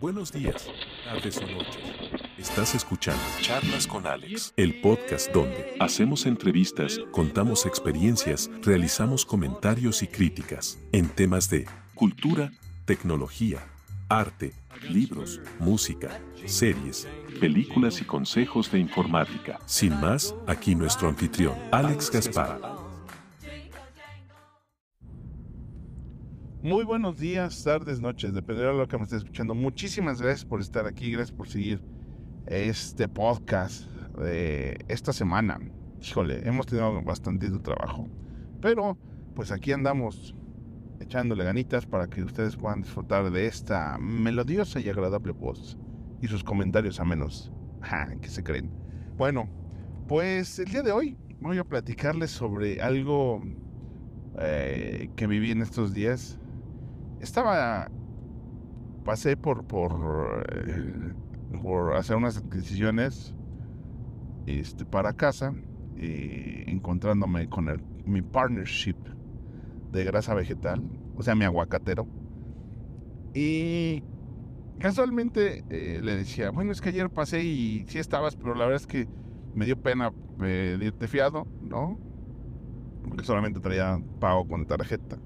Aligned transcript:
Buenos 0.00 0.30
días, 0.30 0.68
tardes 1.04 1.38
o 1.38 1.46
noches. 1.46 1.78
Estás 2.36 2.74
escuchando 2.74 3.22
Charlas 3.40 3.86
con 3.86 4.06
Alex, 4.06 4.52
el 4.58 4.82
podcast 4.82 5.32
donde 5.32 5.74
hacemos 5.80 6.26
entrevistas, 6.26 7.00
contamos 7.12 7.64
experiencias, 7.64 8.50
realizamos 8.62 9.24
comentarios 9.24 10.02
y 10.02 10.06
críticas 10.06 10.78
en 10.92 11.08
temas 11.08 11.48
de 11.48 11.66
cultura, 11.94 12.52
tecnología, 12.84 13.66
arte, 14.10 14.52
libros, 14.90 15.40
música, 15.58 16.20
series, 16.44 17.08
películas 17.40 18.02
y 18.02 18.04
consejos 18.04 18.70
de 18.70 18.80
informática. 18.80 19.58
Sin 19.64 19.98
más, 19.98 20.34
aquí 20.46 20.74
nuestro 20.74 21.08
anfitrión, 21.08 21.54
Alex 21.72 22.10
Gaspar. 22.10 22.75
Muy 26.66 26.82
buenos 26.84 27.16
días, 27.16 27.62
tardes, 27.62 28.00
noches, 28.00 28.34
dependerá 28.34 28.72
de 28.72 28.78
lo 28.78 28.88
que 28.88 28.98
me 28.98 29.04
esté 29.04 29.18
escuchando. 29.18 29.54
Muchísimas 29.54 30.20
gracias 30.20 30.44
por 30.44 30.60
estar 30.60 30.84
aquí, 30.84 31.12
gracias 31.12 31.30
por 31.30 31.46
seguir 31.46 31.80
este 32.46 33.06
podcast 33.06 33.88
de 34.18 34.76
esta 34.88 35.12
semana. 35.12 35.60
Híjole, 36.02 36.40
hemos 36.44 36.66
tenido 36.66 37.00
bastante 37.04 37.48
trabajo, 37.60 38.08
pero 38.60 38.98
pues 39.36 39.52
aquí 39.52 39.70
andamos 39.70 40.34
echándole 40.98 41.44
ganitas 41.44 41.86
para 41.86 42.08
que 42.08 42.24
ustedes 42.24 42.56
puedan 42.56 42.82
disfrutar 42.82 43.30
de 43.30 43.46
esta 43.46 43.96
melodiosa 43.98 44.80
y 44.80 44.88
agradable 44.88 45.30
voz 45.30 45.78
y 46.20 46.26
sus 46.26 46.42
comentarios 46.42 46.98
a 46.98 47.04
menos 47.04 47.52
que 48.20 48.28
se 48.28 48.42
creen. 48.42 48.72
Bueno, 49.16 49.48
pues 50.08 50.58
el 50.58 50.66
día 50.66 50.82
de 50.82 50.90
hoy 50.90 51.16
voy 51.38 51.58
a 51.58 51.64
platicarles 51.64 52.32
sobre 52.32 52.82
algo 52.82 53.40
eh, 54.40 55.10
que 55.14 55.28
viví 55.28 55.52
en 55.52 55.62
estos 55.62 55.94
días 55.94 56.40
estaba, 57.20 57.88
pasé 59.04 59.36
por, 59.36 59.64
por, 59.64 60.46
eh, 60.52 61.12
por 61.62 61.96
hacer 61.96 62.16
unas 62.16 62.36
adquisiciones 62.36 63.34
este, 64.46 64.84
para 64.84 65.12
casa, 65.12 65.54
encontrándome 65.98 67.48
con 67.48 67.68
el, 67.68 67.80
mi 68.04 68.22
partnership 68.22 68.96
de 69.92 70.04
grasa 70.04 70.34
vegetal, 70.34 70.82
o 71.16 71.22
sea, 71.22 71.34
mi 71.34 71.44
aguacatero. 71.44 72.06
Y 73.34 74.02
casualmente 74.78 75.64
eh, 75.70 76.00
le 76.02 76.16
decía, 76.16 76.50
bueno, 76.50 76.72
es 76.72 76.80
que 76.80 76.90
ayer 76.90 77.10
pasé 77.10 77.42
y 77.42 77.84
sí 77.88 77.98
estabas, 77.98 78.36
pero 78.36 78.54
la 78.54 78.66
verdad 78.66 78.80
es 78.80 78.86
que 78.86 79.08
me 79.54 79.64
dio 79.64 79.80
pena 79.80 80.12
pedirte 80.38 81.08
fiado, 81.08 81.46
¿no? 81.62 81.98
Porque 83.08 83.24
solamente 83.24 83.60
traía 83.60 84.00
pago 84.20 84.46
con 84.46 84.66
tarjeta 84.66 85.18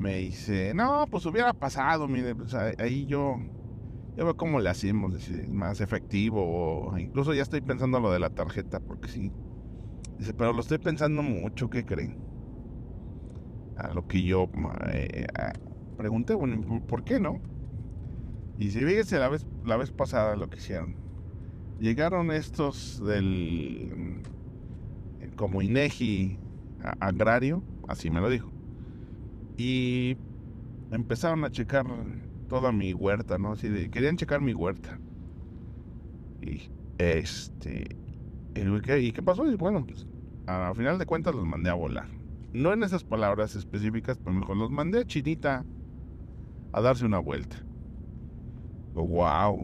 me 0.00 0.16
dice, 0.16 0.72
no, 0.74 1.06
pues 1.10 1.26
hubiera 1.26 1.52
pasado, 1.52 2.08
mire, 2.08 2.34
pues 2.34 2.54
ahí 2.54 3.04
yo, 3.06 3.36
yo 4.16 4.24
veo 4.24 4.36
cómo 4.36 4.58
le 4.58 4.70
hacemos, 4.70 5.12
más 5.50 5.82
efectivo, 5.82 6.42
o 6.42 6.98
incluso 6.98 7.34
ya 7.34 7.42
estoy 7.42 7.60
pensando 7.60 8.00
lo 8.00 8.10
de 8.10 8.18
la 8.18 8.30
tarjeta, 8.30 8.80
porque 8.80 9.08
sí. 9.08 9.30
Dice, 10.18 10.32
pero 10.32 10.52
lo 10.52 10.60
estoy 10.60 10.78
pensando 10.78 11.22
mucho, 11.22 11.68
¿qué 11.68 11.84
creen? 11.84 12.18
A 13.76 13.92
lo 13.92 14.06
que 14.06 14.22
yo 14.22 14.48
eh, 14.90 15.26
pregunté, 15.96 16.34
bueno, 16.34 16.82
¿por 16.86 17.04
qué 17.04 17.20
no? 17.20 17.40
Y 18.58 18.70
si 18.70 18.80
fíjense 18.80 19.18
la 19.18 19.28
vez, 19.28 19.46
la 19.64 19.76
vez 19.76 19.90
pasada 19.90 20.34
lo 20.34 20.48
que 20.48 20.58
hicieron. 20.58 20.96
Llegaron 21.78 22.30
estos 22.30 23.02
del, 23.04 24.22
como 25.36 25.62
INEGI 25.62 26.38
agrario, 27.00 27.62
así 27.86 28.10
me 28.10 28.20
lo 28.20 28.30
dijo 28.30 28.59
y 29.60 30.16
empezaron 30.90 31.44
a 31.44 31.50
checar 31.50 31.86
toda 32.48 32.72
mi 32.72 32.94
huerta, 32.94 33.36
¿no? 33.36 33.54
Querían 33.56 34.16
checar 34.16 34.40
mi 34.40 34.54
huerta. 34.54 34.98
Y 36.40 36.70
este. 36.96 37.94
¿Y 38.54 39.12
qué 39.12 39.22
pasó? 39.22 39.46
Y 39.50 39.56
bueno, 39.56 39.84
pues 39.84 40.06
a 40.46 40.72
final 40.74 40.98
de 40.98 41.04
cuentas 41.04 41.34
los 41.34 41.44
mandé 41.44 41.68
a 41.68 41.74
volar. 41.74 42.08
No 42.54 42.72
en 42.72 42.82
esas 42.82 43.04
palabras 43.04 43.54
específicas, 43.54 44.16
pero 44.16 44.32
mejor 44.32 44.56
los 44.56 44.70
mandé 44.70 45.00
a 45.00 45.04
Chinita 45.04 45.66
a 46.72 46.80
darse 46.80 47.04
una 47.04 47.18
vuelta. 47.18 47.62
wow. 48.94 49.60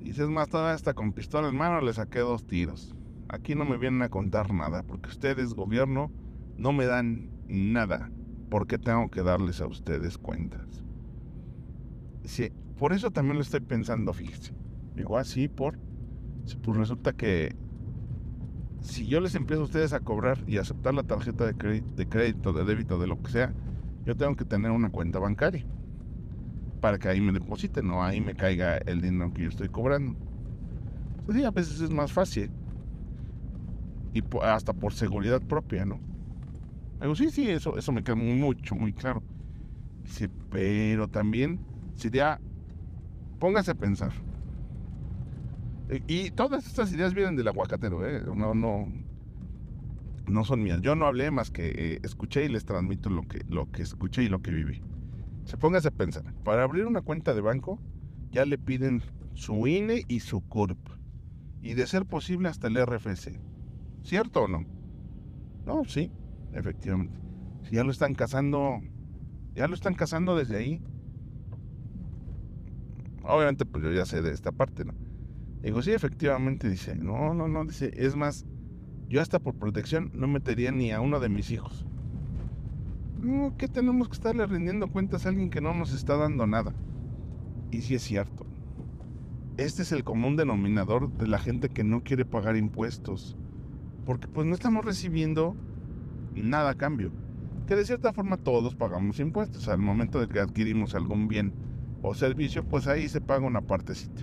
Y 0.00 0.14
si 0.14 0.22
es 0.22 0.28
más, 0.28 0.48
todavía 0.48 0.74
hasta 0.74 0.94
con 0.94 1.12
pistola 1.12 1.50
en 1.50 1.56
mano 1.56 1.82
le 1.82 1.92
saqué 1.92 2.20
dos 2.20 2.46
tiros. 2.46 2.96
Aquí 3.28 3.54
no 3.54 3.66
me 3.66 3.76
vienen 3.76 4.00
a 4.00 4.08
contar 4.08 4.54
nada, 4.54 4.82
porque 4.84 5.10
ustedes, 5.10 5.52
gobierno, 5.52 6.10
no 6.56 6.72
me 6.72 6.86
dan 6.86 7.30
nada 7.46 8.10
porque 8.54 8.78
tengo 8.78 9.10
que 9.10 9.24
darles 9.24 9.60
a 9.60 9.66
ustedes 9.66 10.16
cuentas. 10.16 10.64
Sí, 12.22 12.52
por 12.78 12.92
eso 12.92 13.10
también 13.10 13.34
lo 13.34 13.42
estoy 13.42 13.58
pensando, 13.58 14.12
fíjense. 14.12 14.54
Digo 14.94 15.18
así, 15.18 15.46
ah, 15.50 15.56
por. 15.56 15.78
Pues 16.62 16.76
resulta 16.76 17.14
que 17.14 17.56
si 18.80 19.08
yo 19.08 19.18
les 19.18 19.34
empiezo 19.34 19.62
a 19.62 19.64
ustedes 19.64 19.92
a 19.92 19.98
cobrar 19.98 20.38
y 20.46 20.58
aceptar 20.58 20.94
la 20.94 21.02
tarjeta 21.02 21.44
de 21.46 21.54
crédito, 21.54 21.94
de 21.96 22.08
crédito, 22.08 22.52
de 22.52 22.64
débito, 22.64 22.96
de 23.00 23.08
lo 23.08 23.20
que 23.20 23.32
sea, 23.32 23.52
yo 24.06 24.16
tengo 24.16 24.36
que 24.36 24.44
tener 24.44 24.70
una 24.70 24.90
cuenta 24.90 25.18
bancaria 25.18 25.66
para 26.80 26.96
que 27.00 27.08
ahí 27.08 27.20
me 27.20 27.32
depositen 27.32 27.90
o 27.90 28.04
ahí 28.04 28.20
me 28.20 28.36
caiga 28.36 28.76
el 28.76 29.00
dinero 29.00 29.34
que 29.34 29.42
yo 29.42 29.48
estoy 29.48 29.68
cobrando. 29.68 30.16
Pues 31.26 31.36
sí, 31.36 31.42
a 31.42 31.50
veces 31.50 31.80
es 31.80 31.90
más 31.90 32.12
fácil 32.12 32.52
y 34.12 34.22
hasta 34.42 34.72
por 34.72 34.92
seguridad 34.92 35.42
propia, 35.42 35.84
¿no? 35.84 36.13
Digo, 37.00 37.14
sí, 37.14 37.30
sí, 37.30 37.50
eso, 37.50 37.76
eso 37.76 37.92
me 37.92 38.02
queda 38.02 38.16
mucho, 38.16 38.74
muy 38.74 38.92
claro. 38.92 39.22
Dice, 40.02 40.28
pero 40.50 41.08
también 41.08 41.60
sería, 41.94 42.40
póngase 43.38 43.72
a 43.72 43.74
pensar. 43.74 44.12
E, 45.88 46.02
y 46.06 46.30
todas 46.30 46.66
estas 46.66 46.92
ideas 46.92 47.14
vienen 47.14 47.36
del 47.36 47.48
aguacatero, 47.48 48.06
¿eh? 48.06 48.22
No, 48.34 48.54
no, 48.54 48.86
no 50.26 50.44
son 50.44 50.62
mías. 50.62 50.80
Yo 50.82 50.94
no 50.94 51.06
hablé 51.06 51.30
más 51.30 51.50
que 51.50 51.68
eh, 51.68 52.00
escuché 52.02 52.44
y 52.44 52.48
les 52.48 52.64
transmito 52.64 53.10
lo 53.10 53.22
que, 53.22 53.44
lo 53.48 53.70
que 53.70 53.82
escuché 53.82 54.22
y 54.22 54.28
lo 54.28 54.40
que 54.40 54.50
viví. 54.50 54.82
Se 55.44 55.56
póngase 55.56 55.88
a 55.88 55.90
pensar. 55.90 56.24
Para 56.42 56.62
abrir 56.62 56.86
una 56.86 57.02
cuenta 57.02 57.34
de 57.34 57.40
banco, 57.40 57.80
ya 58.30 58.46
le 58.46 58.56
piden 58.56 59.02
su 59.34 59.66
INE 59.66 60.04
y 60.08 60.20
su 60.20 60.40
CURP. 60.40 60.78
Y 61.60 61.74
de 61.74 61.86
ser 61.86 62.06
posible 62.06 62.48
hasta 62.48 62.68
el 62.68 62.76
RFC. 62.76 63.40
¿Cierto 64.02 64.42
o 64.42 64.48
no? 64.48 64.64
No, 65.66 65.84
sí 65.84 66.10
efectivamente. 66.54 67.18
Si 67.64 67.74
ya 67.76 67.84
lo 67.84 67.90
están 67.90 68.14
cazando, 68.14 68.80
ya 69.54 69.68
lo 69.68 69.74
están 69.74 69.94
cazando 69.94 70.36
desde 70.36 70.56
ahí. 70.56 70.82
Obviamente, 73.22 73.64
pues 73.64 73.82
yo 73.84 73.90
ya 73.92 74.04
sé 74.04 74.22
de 74.22 74.32
esta 74.32 74.52
parte, 74.52 74.84
¿no? 74.84 74.94
Digo, 75.62 75.80
sí, 75.80 75.92
efectivamente, 75.92 76.68
dice, 76.68 76.94
no, 76.94 77.32
no, 77.32 77.48
no, 77.48 77.64
dice, 77.64 77.90
es 77.96 78.16
más, 78.16 78.44
yo 79.08 79.22
hasta 79.22 79.38
por 79.38 79.54
protección 79.54 80.10
no 80.14 80.28
metería 80.28 80.70
ni 80.72 80.92
a 80.92 81.00
uno 81.00 81.20
de 81.20 81.30
mis 81.30 81.50
hijos. 81.50 81.86
No, 83.22 83.56
que 83.56 83.68
tenemos 83.68 84.08
que 84.08 84.14
estarle 84.14 84.46
rindiendo 84.46 84.88
cuentas 84.88 85.24
a 85.24 85.30
alguien 85.30 85.48
que 85.48 85.62
no 85.62 85.72
nos 85.72 85.94
está 85.94 86.18
dando 86.18 86.46
nada. 86.46 86.74
Y 87.70 87.80
sí 87.80 87.94
es 87.94 88.02
cierto. 88.02 88.44
Este 89.56 89.82
es 89.82 89.92
el 89.92 90.04
común 90.04 90.36
denominador 90.36 91.10
de 91.16 91.26
la 91.26 91.38
gente 91.38 91.70
que 91.70 91.84
no 91.84 92.02
quiere 92.02 92.26
pagar 92.26 92.56
impuestos. 92.56 93.38
Porque 94.04 94.28
pues 94.28 94.46
no 94.46 94.52
estamos 94.52 94.84
recibiendo 94.84 95.56
nada 96.42 96.70
a 96.70 96.74
cambio. 96.74 97.12
Que 97.66 97.76
de 97.76 97.84
cierta 97.84 98.12
forma 98.12 98.36
todos 98.36 98.74
pagamos 98.74 99.20
impuestos. 99.20 99.68
Al 99.68 99.78
momento 99.78 100.20
de 100.20 100.28
que 100.28 100.40
adquirimos 100.40 100.94
algún 100.94 101.28
bien 101.28 101.52
o 102.02 102.14
servicio, 102.14 102.64
pues 102.64 102.86
ahí 102.86 103.08
se 103.08 103.20
paga 103.20 103.46
una 103.46 103.62
partecita. 103.62 104.22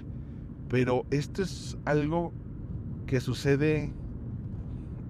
Pero 0.70 1.06
esto 1.10 1.42
es 1.42 1.78
algo 1.86 2.32
que 3.08 3.20
sucede, 3.20 3.92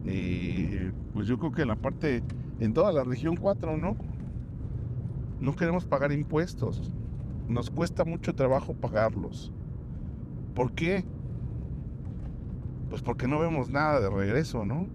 eh, 0.05 0.91
pues 1.13 1.27
yo 1.27 1.37
creo 1.37 1.51
que 1.51 1.65
la 1.65 1.75
parte, 1.75 2.23
en 2.59 2.73
toda 2.73 2.91
la 2.91 3.03
región 3.03 3.35
4, 3.35 3.77
¿no? 3.77 3.95
No 5.39 5.55
queremos 5.55 5.85
pagar 5.85 6.11
impuestos. 6.11 6.91
Nos 7.47 7.69
cuesta 7.69 8.05
mucho 8.05 8.33
trabajo 8.33 8.73
pagarlos. 8.73 9.51
¿Por 10.55 10.71
qué? 10.71 11.03
Pues 12.89 13.01
porque 13.01 13.27
no 13.27 13.39
vemos 13.39 13.69
nada 13.69 13.99
de 13.99 14.09
regreso, 14.09 14.65
¿no? 14.65 14.87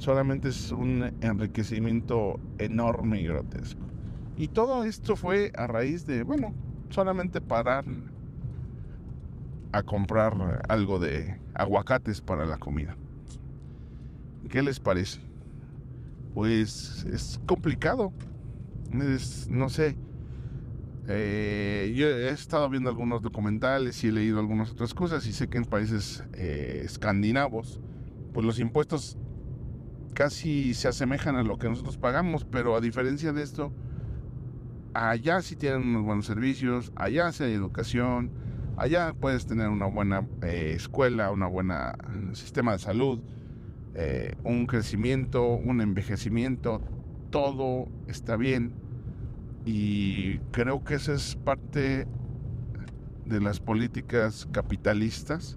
Solamente 0.00 0.48
es 0.48 0.72
un 0.72 1.12
enriquecimiento 1.20 2.40
enorme 2.58 3.20
y 3.20 3.26
grotesco. 3.26 3.82
Y 4.36 4.48
todo 4.48 4.84
esto 4.84 5.14
fue 5.14 5.52
a 5.54 5.66
raíz 5.66 6.06
de, 6.06 6.22
bueno, 6.22 6.54
solamente 6.88 7.42
parar 7.42 7.84
a 9.72 9.82
comprar 9.82 10.64
algo 10.68 10.98
de 10.98 11.38
aguacates 11.54 12.22
para 12.22 12.46
la 12.46 12.56
comida. 12.56 12.96
¿Qué 14.48 14.62
les 14.62 14.80
parece? 14.80 15.20
Pues 16.34 17.04
es 17.04 17.38
complicado. 17.46 18.12
no 19.50 19.68
sé. 19.68 19.96
Eh, 21.08 21.92
yo 21.94 22.06
he 22.06 22.30
estado 22.30 22.68
viendo 22.70 22.88
algunos 22.88 23.20
documentales 23.20 24.02
y 24.02 24.08
he 24.08 24.12
leído 24.12 24.38
algunas 24.38 24.70
otras 24.70 24.94
cosas 24.94 25.26
y 25.26 25.32
sé 25.32 25.48
que 25.48 25.58
en 25.58 25.64
países 25.64 26.24
eh, 26.34 26.82
escandinavos, 26.84 27.80
pues 28.32 28.46
los 28.46 28.58
impuestos 28.60 29.18
casi 30.20 30.74
se 30.74 30.86
asemejan 30.86 31.36
a 31.36 31.42
lo 31.42 31.56
que 31.56 31.66
nosotros 31.66 31.96
pagamos, 31.96 32.44
pero 32.44 32.76
a 32.76 32.82
diferencia 32.82 33.32
de 33.32 33.42
esto, 33.42 33.72
allá 34.92 35.40
sí 35.40 35.56
tienen 35.56 35.80
unos 35.80 36.02
buenos 36.02 36.26
servicios, 36.26 36.92
allá 36.94 37.32
sí 37.32 37.44
hay 37.44 37.54
educación, 37.54 38.30
allá 38.76 39.14
puedes 39.18 39.46
tener 39.46 39.70
una 39.70 39.86
buena 39.86 40.28
eh, 40.42 40.74
escuela, 40.76 41.30
una 41.30 41.46
buena 41.46 41.96
sistema 42.34 42.72
de 42.72 42.80
salud, 42.80 43.20
eh, 43.94 44.34
un 44.44 44.66
crecimiento, 44.66 45.54
un 45.54 45.80
envejecimiento, 45.80 46.82
todo 47.30 47.88
está 48.06 48.36
bien. 48.36 48.74
Y 49.64 50.36
creo 50.50 50.84
que 50.84 50.96
esa 50.96 51.14
es 51.14 51.34
parte 51.34 52.06
de 53.24 53.40
las 53.40 53.58
políticas 53.58 54.46
capitalistas 54.52 55.56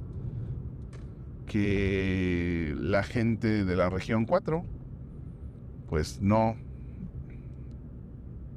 que 1.45 2.73
la 2.77 3.03
gente 3.03 3.65
de 3.65 3.75
la 3.75 3.89
región 3.89 4.25
4 4.25 4.65
pues 5.87 6.21
no 6.21 6.55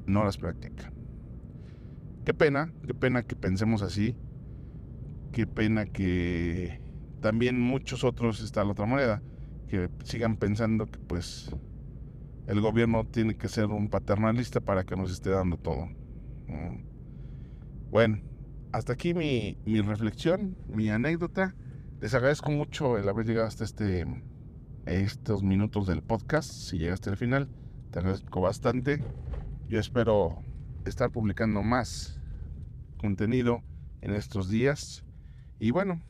no 0.06 0.24
las 0.24 0.36
practica. 0.38 0.92
Qué 2.24 2.32
pena, 2.32 2.72
qué 2.86 2.94
pena 2.94 3.22
que 3.22 3.36
pensemos 3.36 3.82
así. 3.82 4.16
Qué 5.32 5.46
pena 5.46 5.86
que 5.86 6.80
también 7.20 7.60
muchos 7.60 8.04
otros 8.04 8.40
está 8.40 8.64
la 8.64 8.70
otra 8.70 8.86
moneda 8.86 9.22
que 9.68 9.90
sigan 10.04 10.36
pensando 10.36 10.86
que 10.86 10.98
pues 10.98 11.54
el 12.46 12.60
gobierno 12.60 13.04
tiene 13.04 13.36
que 13.36 13.48
ser 13.48 13.66
un 13.66 13.88
paternalista 13.88 14.60
para 14.60 14.84
que 14.84 14.96
nos 14.96 15.10
esté 15.10 15.30
dando 15.30 15.56
todo. 15.56 15.88
Bueno, 17.90 18.20
hasta 18.72 18.92
aquí 18.92 19.14
mi, 19.14 19.58
mi 19.64 19.80
reflexión, 19.80 20.56
mi 20.68 20.88
anécdota. 20.88 21.54
Les 22.00 22.12
agradezco 22.12 22.50
mucho 22.50 22.98
el 22.98 23.08
haber 23.08 23.26
llegado 23.26 23.46
hasta 23.46 23.64
este, 23.64 24.04
estos 24.84 25.42
minutos 25.42 25.86
del 25.86 26.02
podcast. 26.02 26.50
Si 26.50 26.78
llegaste 26.78 27.08
al 27.08 27.16
final, 27.16 27.48
te 27.90 28.00
agradezco 28.00 28.42
bastante. 28.42 29.02
Yo 29.68 29.80
espero 29.80 30.42
estar 30.84 31.10
publicando 31.10 31.62
más 31.62 32.20
contenido 32.98 33.62
en 34.02 34.12
estos 34.12 34.50
días. 34.50 35.04
Y 35.58 35.70
bueno, 35.70 36.02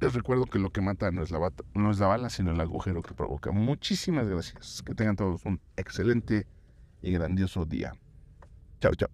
les 0.00 0.14
recuerdo 0.14 0.46
que 0.46 0.58
lo 0.58 0.70
que 0.70 0.80
mata 0.80 1.12
no 1.12 1.22
es, 1.22 1.30
la 1.30 1.52
no 1.74 1.90
es 1.92 2.00
la 2.00 2.08
bala, 2.08 2.28
sino 2.28 2.50
el 2.50 2.60
agujero 2.60 3.02
que 3.02 3.14
provoca. 3.14 3.52
Muchísimas 3.52 4.28
gracias. 4.28 4.82
Que 4.82 4.96
tengan 4.96 5.14
todos 5.14 5.44
un 5.44 5.60
excelente 5.76 6.48
y 7.02 7.12
grandioso 7.12 7.64
día. 7.64 7.92
Chao, 8.80 8.94
chao. 8.96 9.10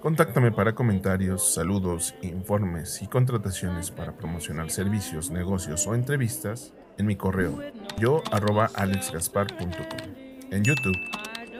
Contáctame 0.00 0.50
para 0.50 0.74
comentarios, 0.74 1.54
saludos, 1.54 2.14
informes 2.22 3.02
y 3.02 3.06
contrataciones 3.06 3.90
para 3.90 4.12
promocionar 4.12 4.70
servicios, 4.70 5.30
negocios 5.30 5.86
o 5.86 5.94
entrevistas 5.94 6.72
en 6.98 7.06
mi 7.06 7.16
correo 7.16 7.58
yo 7.98 8.22
arroba 8.32 8.70
alexgaspar.com. 8.74 9.70
En 10.50 10.64
YouTube 10.64 10.96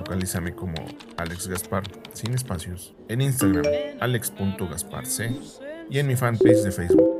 Localízame 0.00 0.54
como 0.54 0.75
Alex 1.19 1.46
Gaspar, 1.46 1.82
sin 2.14 2.32
espacios. 2.32 2.94
En 3.08 3.20
Instagram, 3.20 3.64
alex.gasparc. 4.00 5.06
Y 5.90 5.98
en 5.98 6.06
mi 6.06 6.16
fanpage 6.16 6.62
de 6.62 6.72
Facebook, 6.72 7.19